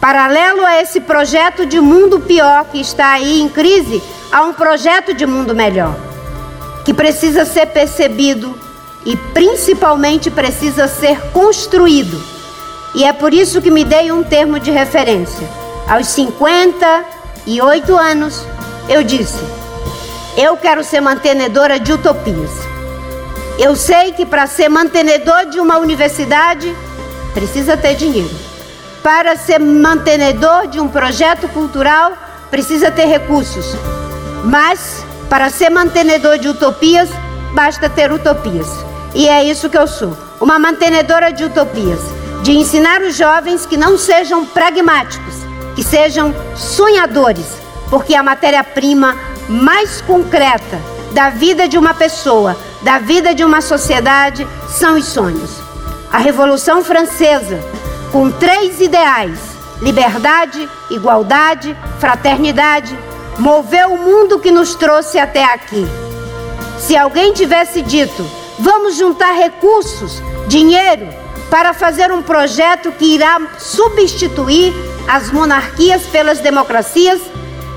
Paralelo 0.00 0.64
a 0.64 0.80
esse 0.80 1.00
projeto 1.00 1.64
de 1.64 1.80
mundo 1.80 2.20
pior 2.20 2.66
que 2.66 2.80
está 2.80 3.12
aí 3.12 3.40
em 3.40 3.48
crise, 3.48 4.02
há 4.30 4.42
um 4.42 4.52
projeto 4.52 5.14
de 5.14 5.24
mundo 5.24 5.54
melhor, 5.54 5.96
que 6.84 6.92
precisa 6.92 7.44
ser 7.44 7.66
percebido 7.66 8.58
e 9.06 9.16
principalmente 9.16 10.30
precisa 10.30 10.86
ser 10.86 11.18
construído 11.32 12.32
e 12.94 13.04
é 13.04 13.12
por 13.12 13.32
isso 13.32 13.62
que 13.62 13.70
me 13.70 13.84
dei 13.84 14.12
um 14.12 14.22
termo 14.22 14.60
de 14.60 14.70
referência. 14.70 15.48
Aos 15.88 16.08
58 16.08 17.96
anos, 17.96 18.46
eu 18.88 19.02
disse: 19.02 19.40
eu 20.36 20.56
quero 20.56 20.84
ser 20.84 21.00
mantenedora 21.00 21.80
de 21.80 21.92
utopias. 21.92 22.71
Eu 23.58 23.76
sei 23.76 24.12
que 24.12 24.24
para 24.24 24.46
ser 24.46 24.68
mantenedor 24.68 25.46
de 25.46 25.60
uma 25.60 25.78
universidade, 25.78 26.74
precisa 27.34 27.76
ter 27.76 27.94
dinheiro. 27.94 28.34
Para 29.02 29.36
ser 29.36 29.58
mantenedor 29.58 30.66
de 30.66 30.80
um 30.80 30.88
projeto 30.88 31.48
cultural, 31.48 32.12
precisa 32.50 32.90
ter 32.90 33.06
recursos. 33.06 33.74
Mas, 34.44 35.04
para 35.28 35.50
ser 35.50 35.70
mantenedor 35.70 36.38
de 36.38 36.48
utopias, 36.48 37.08
basta 37.54 37.88
ter 37.88 38.10
utopias. 38.12 38.68
E 39.14 39.28
é 39.28 39.44
isso 39.44 39.68
que 39.68 39.78
eu 39.78 39.86
sou, 39.86 40.16
uma 40.40 40.58
mantenedora 40.58 41.32
de 41.32 41.44
utopias 41.44 42.22
de 42.42 42.50
ensinar 42.50 43.00
os 43.02 43.16
jovens 43.16 43.64
que 43.64 43.76
não 43.76 43.96
sejam 43.96 44.44
pragmáticos, 44.44 45.34
que 45.76 45.82
sejam 45.82 46.34
sonhadores, 46.56 47.46
porque 47.88 48.14
a 48.14 48.22
matéria-prima 48.22 49.16
mais 49.48 50.00
concreta 50.00 50.80
da 51.12 51.30
vida 51.30 51.68
de 51.68 51.78
uma 51.78 51.94
pessoa, 51.94 52.56
da 52.82 52.98
vida 52.98 53.34
de 53.34 53.44
uma 53.44 53.60
sociedade, 53.60 54.46
são 54.68 54.96
os 54.96 55.06
sonhos. 55.06 55.60
A 56.12 56.18
Revolução 56.18 56.84
Francesa, 56.84 57.58
com 58.10 58.30
três 58.30 58.80
ideais: 58.80 59.38
liberdade, 59.80 60.68
igualdade, 60.90 61.76
fraternidade, 61.98 62.96
moveu 63.38 63.94
o 63.94 63.98
mundo 63.98 64.38
que 64.38 64.50
nos 64.50 64.74
trouxe 64.74 65.18
até 65.18 65.44
aqui. 65.44 65.86
Se 66.78 66.96
alguém 66.96 67.32
tivesse 67.32 67.80
dito, 67.82 68.28
vamos 68.58 68.96
juntar 68.96 69.32
recursos, 69.32 70.22
dinheiro, 70.48 71.08
para 71.48 71.72
fazer 71.72 72.10
um 72.10 72.22
projeto 72.22 72.90
que 72.92 73.14
irá 73.14 73.40
substituir 73.58 74.72
as 75.08 75.30
monarquias 75.30 76.02
pelas 76.06 76.40
democracias 76.40 77.20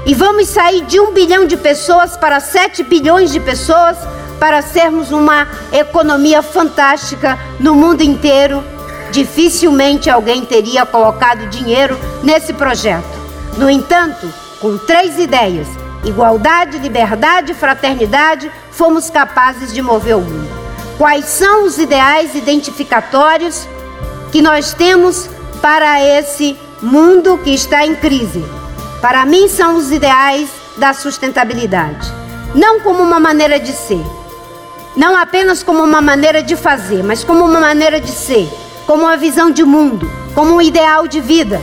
e 0.06 0.14
vamos 0.14 0.48
sair 0.48 0.82
de 0.82 1.00
um 1.00 1.12
bilhão 1.12 1.46
de 1.46 1.58
pessoas 1.58 2.16
para 2.16 2.40
sete 2.40 2.84
bilhões 2.84 3.32
de 3.32 3.40
pessoas 3.40 3.98
para 4.40 4.62
sermos 4.62 5.12
uma 5.12 5.48
economia 5.72 6.42
fantástica 6.42 7.38
no 7.60 7.76
mundo 7.76 8.02
inteiro. 8.02 8.64
Dificilmente 9.12 10.10
alguém 10.10 10.44
teria 10.44 10.86
colocado 10.86 11.48
dinheiro 11.50 11.98
nesse 12.24 12.54
projeto. 12.54 13.16
No 13.58 13.70
entanto, 13.70 14.32
com 14.60 14.78
três 14.78 15.18
ideias: 15.18 15.68
igualdade, 16.04 16.78
liberdade 16.80 17.52
e 17.52 17.56
fraternidade, 17.56 18.52
fomos 18.72 19.10
capazes 19.10 19.74
de 19.74 19.82
mover 19.82 20.18
o 20.18 20.22
mundo. 20.22 20.66
Quais 20.98 21.26
são 21.26 21.66
os 21.66 21.78
ideais 21.78 22.36
identificatórios 22.36 23.68
que 24.32 24.42
nós 24.42 24.74
temos 24.74 25.30
para 25.62 26.02
esse 26.02 26.58
mundo 26.82 27.38
que 27.38 27.54
está 27.54 27.86
em 27.86 27.96
crise? 27.96 28.44
Para 29.02 29.26
mim, 29.26 29.48
são 29.48 29.76
os 29.76 29.92
ideais 29.92 30.50
da 30.78 30.94
sustentabilidade. 30.94 32.12
Não 32.54 32.80
como 32.80 33.04
uma 33.04 33.20
maneira 33.20 33.60
de 33.60 33.72
ser, 33.72 34.04
não 34.96 35.16
apenas 35.16 35.62
como 35.62 35.84
uma 35.84 36.02
maneira 36.02 36.42
de 36.42 36.56
fazer, 36.56 37.04
mas 37.04 37.24
como 37.24 37.46
uma 37.46 37.60
maneira 37.60 38.00
de 38.00 38.12
ser, 38.12 38.50
como 38.86 39.04
uma 39.04 39.18
visão 39.18 39.52
de 39.52 39.64
mundo, 39.64 40.10
como 40.34 40.56
um 40.56 40.62
ideal 40.62 41.08
de 41.08 41.20
vida. 41.20 41.62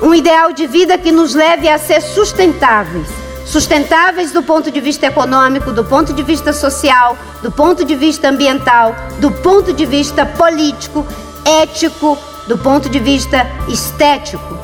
Um 0.00 0.14
ideal 0.14 0.52
de 0.52 0.66
vida 0.66 0.98
que 0.98 1.12
nos 1.12 1.34
leve 1.34 1.68
a 1.68 1.78
ser 1.78 2.00
sustentáveis 2.00 3.22
sustentáveis 3.44 4.32
do 4.32 4.42
ponto 4.42 4.70
de 4.70 4.80
vista 4.80 5.06
econômico, 5.06 5.72
do 5.72 5.84
ponto 5.84 6.12
de 6.12 6.22
vista 6.22 6.52
social, 6.52 7.16
do 7.42 7.50
ponto 7.50 7.84
de 7.84 7.94
vista 7.94 8.28
ambiental, 8.28 8.94
do 9.18 9.30
ponto 9.30 9.72
de 9.72 9.84
vista 9.84 10.24
político, 10.24 11.06
ético, 11.44 12.18
do 12.46 12.56
ponto 12.56 12.88
de 12.88 12.98
vista 12.98 13.46
estético. 13.68 14.58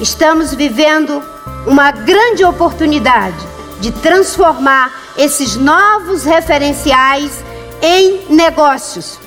Estamos 0.00 0.54
vivendo 0.54 1.22
uma 1.66 1.90
grande 1.90 2.44
oportunidade 2.44 3.36
de 3.80 3.90
transformar 3.90 4.92
esses 5.18 5.56
novos 5.56 6.24
referenciais 6.24 7.44
em 7.82 8.24
negócios. 8.30 9.18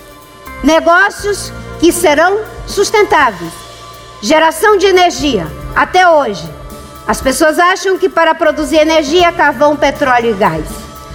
Negócios 0.64 1.52
que 1.78 1.92
serão 1.92 2.40
sustentáveis. 2.66 3.52
Geração 4.22 4.78
de 4.78 4.86
energia, 4.86 5.46
até 5.76 6.08
hoje, 6.08 6.48
as 7.06 7.20
pessoas 7.20 7.58
acham 7.58 7.98
que 7.98 8.08
para 8.08 8.34
produzir 8.34 8.76
energia, 8.76 9.32
carvão, 9.32 9.76
petróleo 9.76 10.30
e 10.30 10.34
gás. 10.34 10.64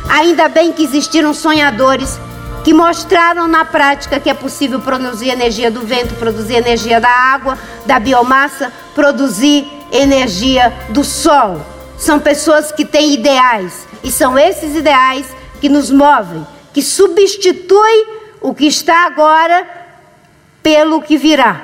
Ainda 0.09 0.47
bem 0.47 0.71
que 0.71 0.83
existiram 0.83 1.33
sonhadores 1.33 2.19
que 2.63 2.73
mostraram 2.73 3.47
na 3.47 3.63
prática 3.63 4.19
que 4.19 4.29
é 4.29 4.33
possível 4.33 4.81
produzir 4.81 5.29
energia 5.29 5.71
do 5.71 5.81
vento, 5.81 6.15
produzir 6.15 6.55
energia 6.55 6.99
da 6.99 7.09
água, 7.09 7.57
da 7.85 7.97
biomassa, 7.97 8.71
produzir 8.93 9.65
energia 9.91 10.73
do 10.89 11.03
sol. 11.03 11.65
São 11.97 12.19
pessoas 12.19 12.71
que 12.71 12.83
têm 12.83 13.13
ideais 13.13 13.87
e 14.03 14.12
são 14.12 14.38
esses 14.38 14.75
ideais 14.75 15.25
que 15.60 15.69
nos 15.69 15.89
movem, 15.91 16.45
que 16.73 16.81
substituem 16.81 18.05
o 18.41 18.53
que 18.53 18.67
está 18.67 19.05
agora 19.05 19.67
pelo 20.62 21.01
que 21.01 21.17
virá. 21.17 21.62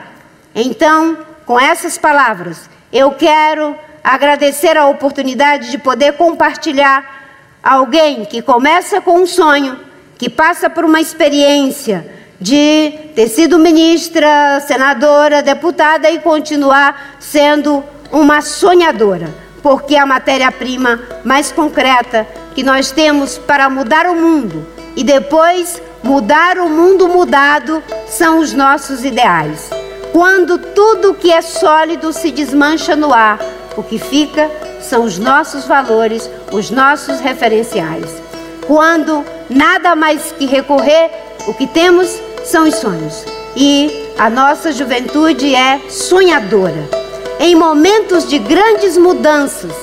Então, 0.56 1.18
com 1.46 1.60
essas 1.60 1.98
palavras, 1.98 2.70
eu 2.92 3.12
quero 3.12 3.76
agradecer 4.04 4.78
a 4.78 4.88
oportunidade 4.88 5.72
de 5.72 5.78
poder 5.78 6.14
compartilhar 6.14 7.24
alguém 7.62 8.26
que 8.26 8.42
começa 8.42 9.00
com 9.02 9.22
um 9.22 9.26
sonho, 9.26 9.80
que 10.18 10.30
passa 10.30 10.70
por 10.70 10.84
uma 10.84 11.00
experiência 11.00 12.24
de 12.40 12.92
ter 13.16 13.30
sido 13.30 13.58
ministra, 13.58 14.60
senadora, 14.60 15.42
deputada 15.42 16.10
e 16.10 16.20
continuar 16.20 17.16
sendo 17.20 17.84
uma 18.12 18.42
sonhadora. 18.42 19.43
Porque 19.64 19.96
a 19.96 20.06
matéria-prima 20.06 21.02
mais 21.24 21.52
concreta 21.52 22.28
que 22.54 22.62
nós 22.62 22.92
temos 22.92 23.38
para 23.38 23.70
mudar 23.70 24.06
o 24.06 24.14
mundo 24.14 24.68
e 24.96 25.04
depois 25.04 25.82
mudar 26.04 26.60
o 26.60 26.70
mundo 26.70 27.08
mudado 27.08 27.82
são 28.06 28.40
os 28.40 28.54
nossos 28.54 29.06
ideais. 29.06 29.70
Quando 30.12 30.60
tudo 30.60 31.16
que 31.16 31.32
é 31.32 31.42
sólido 31.42 32.12
se 32.12 32.30
desmancha 32.30 32.96
no 32.96 33.12
ar, 33.14 33.40
o 33.76 33.82
que 33.82 33.98
fica 33.98 34.52
são 34.82 35.04
os 35.06 35.18
nossos 35.18 35.66
valores, 35.66 36.30
os 36.52 36.70
nossos 36.70 37.20
referenciais. 37.22 38.22
Quando 38.68 39.26
nada 39.50 39.96
mais 39.96 40.32
que 40.34 40.46
recorrer, 40.46 41.10
o 41.48 41.54
que 41.54 41.66
temos 41.66 42.22
são 42.44 42.68
os 42.68 42.76
sonhos. 42.76 43.26
E 43.56 44.12
a 44.20 44.30
nossa 44.30 44.72
juventude 44.72 45.56
é 45.56 45.80
sonhadora. 45.90 47.03
Em 47.46 47.56
momentos 47.56 48.26
de 48.26 48.40
grandes 48.40 48.98
mudanças, 48.98 49.74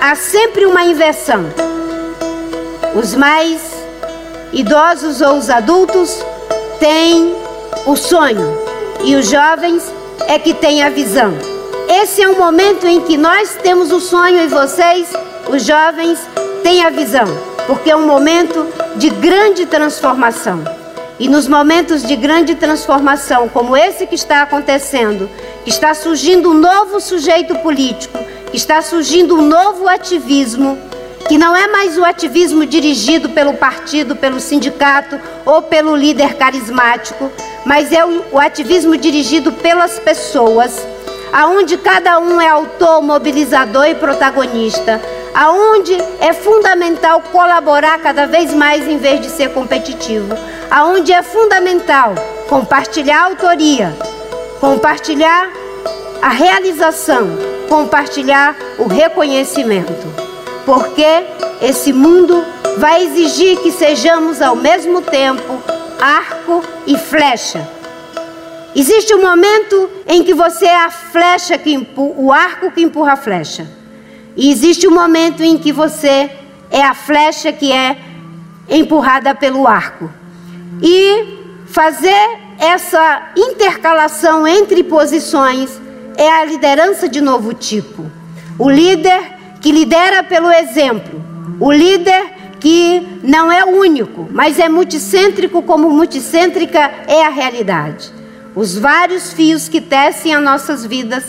há 0.00 0.16
sempre 0.16 0.66
uma 0.66 0.82
inversão. 0.82 1.44
Os 2.92 3.14
mais 3.14 3.62
idosos 4.52 5.20
ou 5.20 5.36
os 5.36 5.48
adultos 5.48 6.18
têm 6.80 7.32
o 7.86 7.94
sonho 7.94 8.58
e 9.04 9.14
os 9.14 9.30
jovens 9.30 9.84
é 10.26 10.40
que 10.40 10.52
têm 10.54 10.82
a 10.82 10.90
visão. 10.90 11.32
Esse 11.88 12.20
é 12.20 12.28
um 12.28 12.36
momento 12.36 12.84
em 12.84 13.00
que 13.02 13.16
nós 13.16 13.56
temos 13.62 13.92
o 13.92 14.00
sonho 14.00 14.42
e 14.42 14.48
vocês, 14.48 15.08
os 15.48 15.64
jovens, 15.64 16.18
têm 16.64 16.84
a 16.84 16.90
visão, 16.90 17.26
porque 17.68 17.92
é 17.92 17.96
um 17.96 18.08
momento 18.08 18.66
de 18.96 19.08
grande 19.10 19.66
transformação. 19.66 20.83
E 21.24 21.28
nos 21.28 21.48
momentos 21.48 22.02
de 22.02 22.16
grande 22.16 22.54
transformação, 22.54 23.48
como 23.48 23.74
esse 23.74 24.06
que 24.06 24.14
está 24.14 24.42
acontecendo, 24.42 25.30
que 25.64 25.70
está 25.70 25.94
surgindo 25.94 26.50
um 26.50 26.52
novo 26.52 27.00
sujeito 27.00 27.54
político, 27.60 28.18
que 28.50 28.58
está 28.58 28.82
surgindo 28.82 29.34
um 29.34 29.40
novo 29.40 29.88
ativismo, 29.88 30.78
que 31.26 31.38
não 31.38 31.56
é 31.56 31.66
mais 31.66 31.96
o 31.96 32.04
ativismo 32.04 32.66
dirigido 32.66 33.30
pelo 33.30 33.54
partido, 33.54 34.14
pelo 34.14 34.38
sindicato 34.38 35.18
ou 35.46 35.62
pelo 35.62 35.96
líder 35.96 36.34
carismático, 36.34 37.32
mas 37.64 37.90
é 37.90 38.04
o, 38.04 38.38
ativismo 38.38 38.94
dirigido 38.94 39.50
pelas 39.50 39.98
pessoas, 39.98 40.86
aonde 41.32 41.78
cada 41.78 42.18
um 42.18 42.38
é 42.38 42.48
autor, 42.48 43.00
mobilizador 43.00 43.86
e 43.86 43.94
protagonista, 43.94 45.00
aonde 45.34 45.96
é 46.20 46.34
fundamental 46.34 47.22
colaborar 47.32 47.98
cada 48.00 48.26
vez 48.26 48.52
mais 48.52 48.86
em 48.86 48.98
vez 48.98 49.22
de 49.22 49.30
ser 49.30 49.54
competitivo, 49.54 50.36
aonde 50.74 51.12
é 51.12 51.22
fundamental 51.22 52.16
compartilhar 52.48 53.20
a 53.20 53.24
autoria, 53.26 53.96
compartilhar 54.58 55.48
a 56.20 56.30
realização, 56.30 57.28
compartilhar 57.68 58.56
o 58.76 58.88
reconhecimento 58.88 60.24
porque 60.66 61.06
esse 61.62 61.92
mundo 61.92 62.44
vai 62.78 63.04
exigir 63.04 63.60
que 63.60 63.70
sejamos 63.70 64.42
ao 64.42 64.56
mesmo 64.56 65.00
tempo 65.00 65.62
arco 66.00 66.60
e 66.88 66.98
flecha. 66.98 67.68
Existe 68.74 69.14
um 69.14 69.22
momento 69.22 69.88
em 70.08 70.24
que 70.24 70.34
você 70.34 70.66
é 70.66 70.76
a 70.76 70.90
flecha 70.90 71.56
que 71.56 71.86
o 71.96 72.32
arco 72.32 72.72
que 72.72 72.82
empurra 72.82 73.12
a 73.12 73.16
flecha. 73.16 73.70
E 74.36 74.50
existe 74.50 74.88
um 74.88 74.90
momento 74.90 75.40
em 75.44 75.56
que 75.56 75.72
você 75.72 76.28
é 76.68 76.82
a 76.82 76.94
flecha 76.94 77.52
que 77.52 77.70
é 77.70 77.96
empurrada 78.68 79.32
pelo 79.36 79.68
arco. 79.68 80.10
E 80.84 81.64
fazer 81.66 82.38
essa 82.58 83.30
intercalação 83.34 84.46
entre 84.46 84.84
posições 84.84 85.80
é 86.14 86.28
a 86.28 86.44
liderança 86.44 87.08
de 87.08 87.22
novo 87.22 87.54
tipo. 87.54 88.04
O 88.58 88.68
líder 88.68 89.32
que 89.62 89.72
lidera 89.72 90.22
pelo 90.22 90.52
exemplo, 90.52 91.24
o 91.58 91.72
líder 91.72 92.34
que 92.60 93.18
não 93.22 93.50
é 93.50 93.64
único, 93.64 94.28
mas 94.30 94.58
é 94.58 94.68
multicêntrico, 94.68 95.62
como 95.62 95.90
multicêntrica 95.90 96.78
é 97.06 97.24
a 97.24 97.30
realidade. 97.30 98.12
Os 98.54 98.76
vários 98.76 99.32
fios 99.32 99.68
que 99.68 99.80
tecem 99.80 100.34
as 100.34 100.42
nossas 100.42 100.84
vidas 100.84 101.24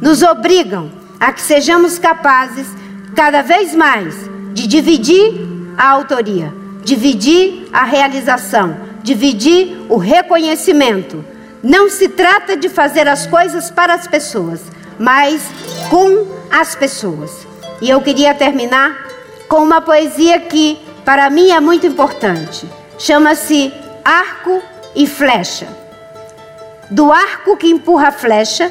nos 0.00 0.22
obrigam 0.22 0.90
a 1.20 1.32
que 1.32 1.42
sejamos 1.42 1.98
capazes, 1.98 2.68
cada 3.14 3.42
vez 3.42 3.74
mais, 3.74 4.14
de 4.52 4.66
dividir 4.66 5.46
a 5.76 5.90
autoria, 5.90 6.52
dividir 6.84 7.68
a 7.72 7.84
realização, 7.84 8.91
dividir 9.02 9.86
o 9.88 9.96
reconhecimento. 9.96 11.24
Não 11.62 11.88
se 11.88 12.08
trata 12.08 12.56
de 12.56 12.68
fazer 12.68 13.06
as 13.08 13.26
coisas 13.26 13.70
para 13.70 13.94
as 13.94 14.06
pessoas, 14.06 14.62
mas 14.98 15.42
com 15.90 16.26
as 16.50 16.74
pessoas. 16.74 17.46
E 17.80 17.88
eu 17.90 18.00
queria 18.00 18.34
terminar 18.34 19.08
com 19.48 19.62
uma 19.62 19.80
poesia 19.80 20.40
que 20.40 20.78
para 21.04 21.28
mim 21.30 21.50
é 21.50 21.60
muito 21.60 21.86
importante. 21.86 22.68
Chama-se 22.98 23.72
Arco 24.04 24.62
e 24.94 25.06
Flecha. 25.06 25.68
Do 26.90 27.10
arco 27.10 27.56
que 27.56 27.68
empurra 27.68 28.08
a 28.08 28.12
flecha, 28.12 28.70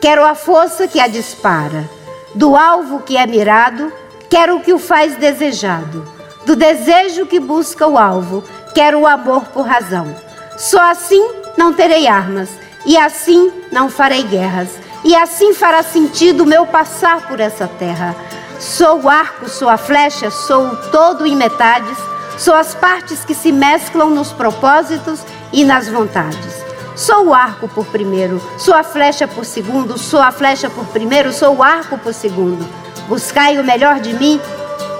quero 0.00 0.24
a 0.24 0.34
força 0.34 0.86
que 0.86 1.00
a 1.00 1.06
dispara. 1.06 1.88
Do 2.34 2.54
alvo 2.54 3.00
que 3.00 3.16
é 3.16 3.26
mirado, 3.26 3.90
quero 4.28 4.56
o 4.56 4.60
que 4.60 4.72
o 4.72 4.78
faz 4.78 5.16
desejado. 5.16 6.06
Do 6.44 6.54
desejo 6.54 7.24
que 7.26 7.40
busca 7.40 7.86
o 7.86 7.96
alvo, 7.96 8.44
quero 8.76 9.00
o 9.00 9.06
amor 9.06 9.46
por 9.46 9.66
razão. 9.66 10.14
Só 10.58 10.90
assim 10.90 11.26
não 11.56 11.72
terei 11.72 12.06
armas, 12.06 12.50
e 12.84 12.94
assim 12.98 13.50
não 13.72 13.88
farei 13.88 14.22
guerras, 14.22 14.68
e 15.02 15.16
assim 15.16 15.54
fará 15.54 15.82
sentido 15.82 16.42
o 16.42 16.46
meu 16.46 16.66
passar 16.66 17.26
por 17.26 17.40
essa 17.40 17.66
terra. 17.66 18.14
Sou 18.60 19.00
o 19.00 19.08
arco, 19.08 19.48
sou 19.48 19.70
a 19.70 19.78
flecha, 19.78 20.30
sou 20.30 20.66
o 20.66 20.76
todo 20.90 21.26
em 21.26 21.34
metades, 21.34 21.96
sou 22.36 22.54
as 22.54 22.74
partes 22.74 23.24
que 23.24 23.34
se 23.34 23.50
mesclam 23.50 24.10
nos 24.10 24.30
propósitos 24.30 25.20
e 25.54 25.64
nas 25.64 25.88
vontades. 25.88 26.62
Sou 26.94 27.28
o 27.28 27.34
arco 27.34 27.68
por 27.68 27.86
primeiro, 27.86 28.42
sou 28.58 28.74
a 28.74 28.82
flecha 28.82 29.26
por 29.26 29.46
segundo, 29.46 29.96
sou 29.96 30.20
a 30.20 30.30
flecha 30.30 30.68
por 30.68 30.84
primeiro, 30.88 31.32
sou 31.32 31.56
o 31.56 31.62
arco 31.62 31.96
por 31.96 32.12
segundo. 32.12 32.68
Buscai 33.08 33.58
o 33.58 33.64
melhor 33.64 34.00
de 34.00 34.12
mim 34.12 34.38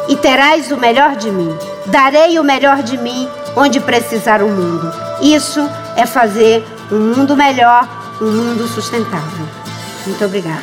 e 0.08 0.16
terás 0.16 0.72
o 0.72 0.78
melhor 0.78 1.14
de 1.14 1.30
mim. 1.30 1.54
Darei 1.84 2.38
o 2.38 2.44
melhor 2.44 2.82
de 2.82 2.96
mim 2.96 3.28
onde 3.56 3.80
precisar 3.80 4.42
o 4.42 4.48
mundo. 4.48 4.92
Isso 5.20 5.66
é 5.96 6.06
fazer 6.06 6.64
um 6.92 7.14
mundo 7.16 7.34
melhor, 7.34 7.88
um 8.20 8.30
mundo 8.30 8.68
sustentável. 8.68 9.48
Muito 10.06 10.24
obrigada. 10.24 10.62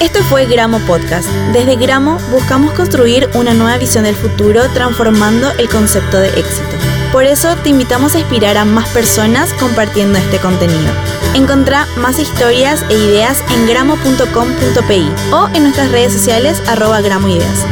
Esto 0.00 0.22
fue 0.24 0.46
Gramo 0.46 0.80
Podcast. 0.80 1.28
Desde 1.52 1.76
Gramo 1.76 2.18
buscamos 2.30 2.72
construir 2.74 3.28
una 3.34 3.54
nueva 3.54 3.78
visión 3.78 4.04
del 4.04 4.14
futuro 4.14 4.62
transformando 4.72 5.50
el 5.52 5.68
concepto 5.68 6.18
de 6.18 6.28
éxito. 6.28 6.76
Por 7.12 7.24
eso 7.24 7.56
te 7.56 7.70
invitamos 7.70 8.14
a 8.14 8.20
inspirar 8.20 8.56
a 8.56 8.64
más 8.64 8.88
personas 8.90 9.52
compartiendo 9.54 10.18
este 10.18 10.38
contenido. 10.38 11.09
Encontrá 11.34 11.86
más 11.96 12.18
historias 12.18 12.84
e 12.90 12.94
ideas 12.94 13.42
en 13.52 13.66
gramo.com.pi 13.68 15.12
o 15.32 15.48
en 15.54 15.62
nuestras 15.62 15.90
redes 15.92 16.12
sociales 16.12 16.62
arroba 16.68 17.00
gramoideas. 17.00 17.66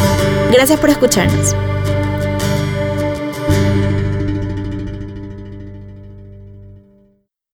Gracias 0.53 0.79
por 0.79 0.90
escucharnos. 0.90 1.55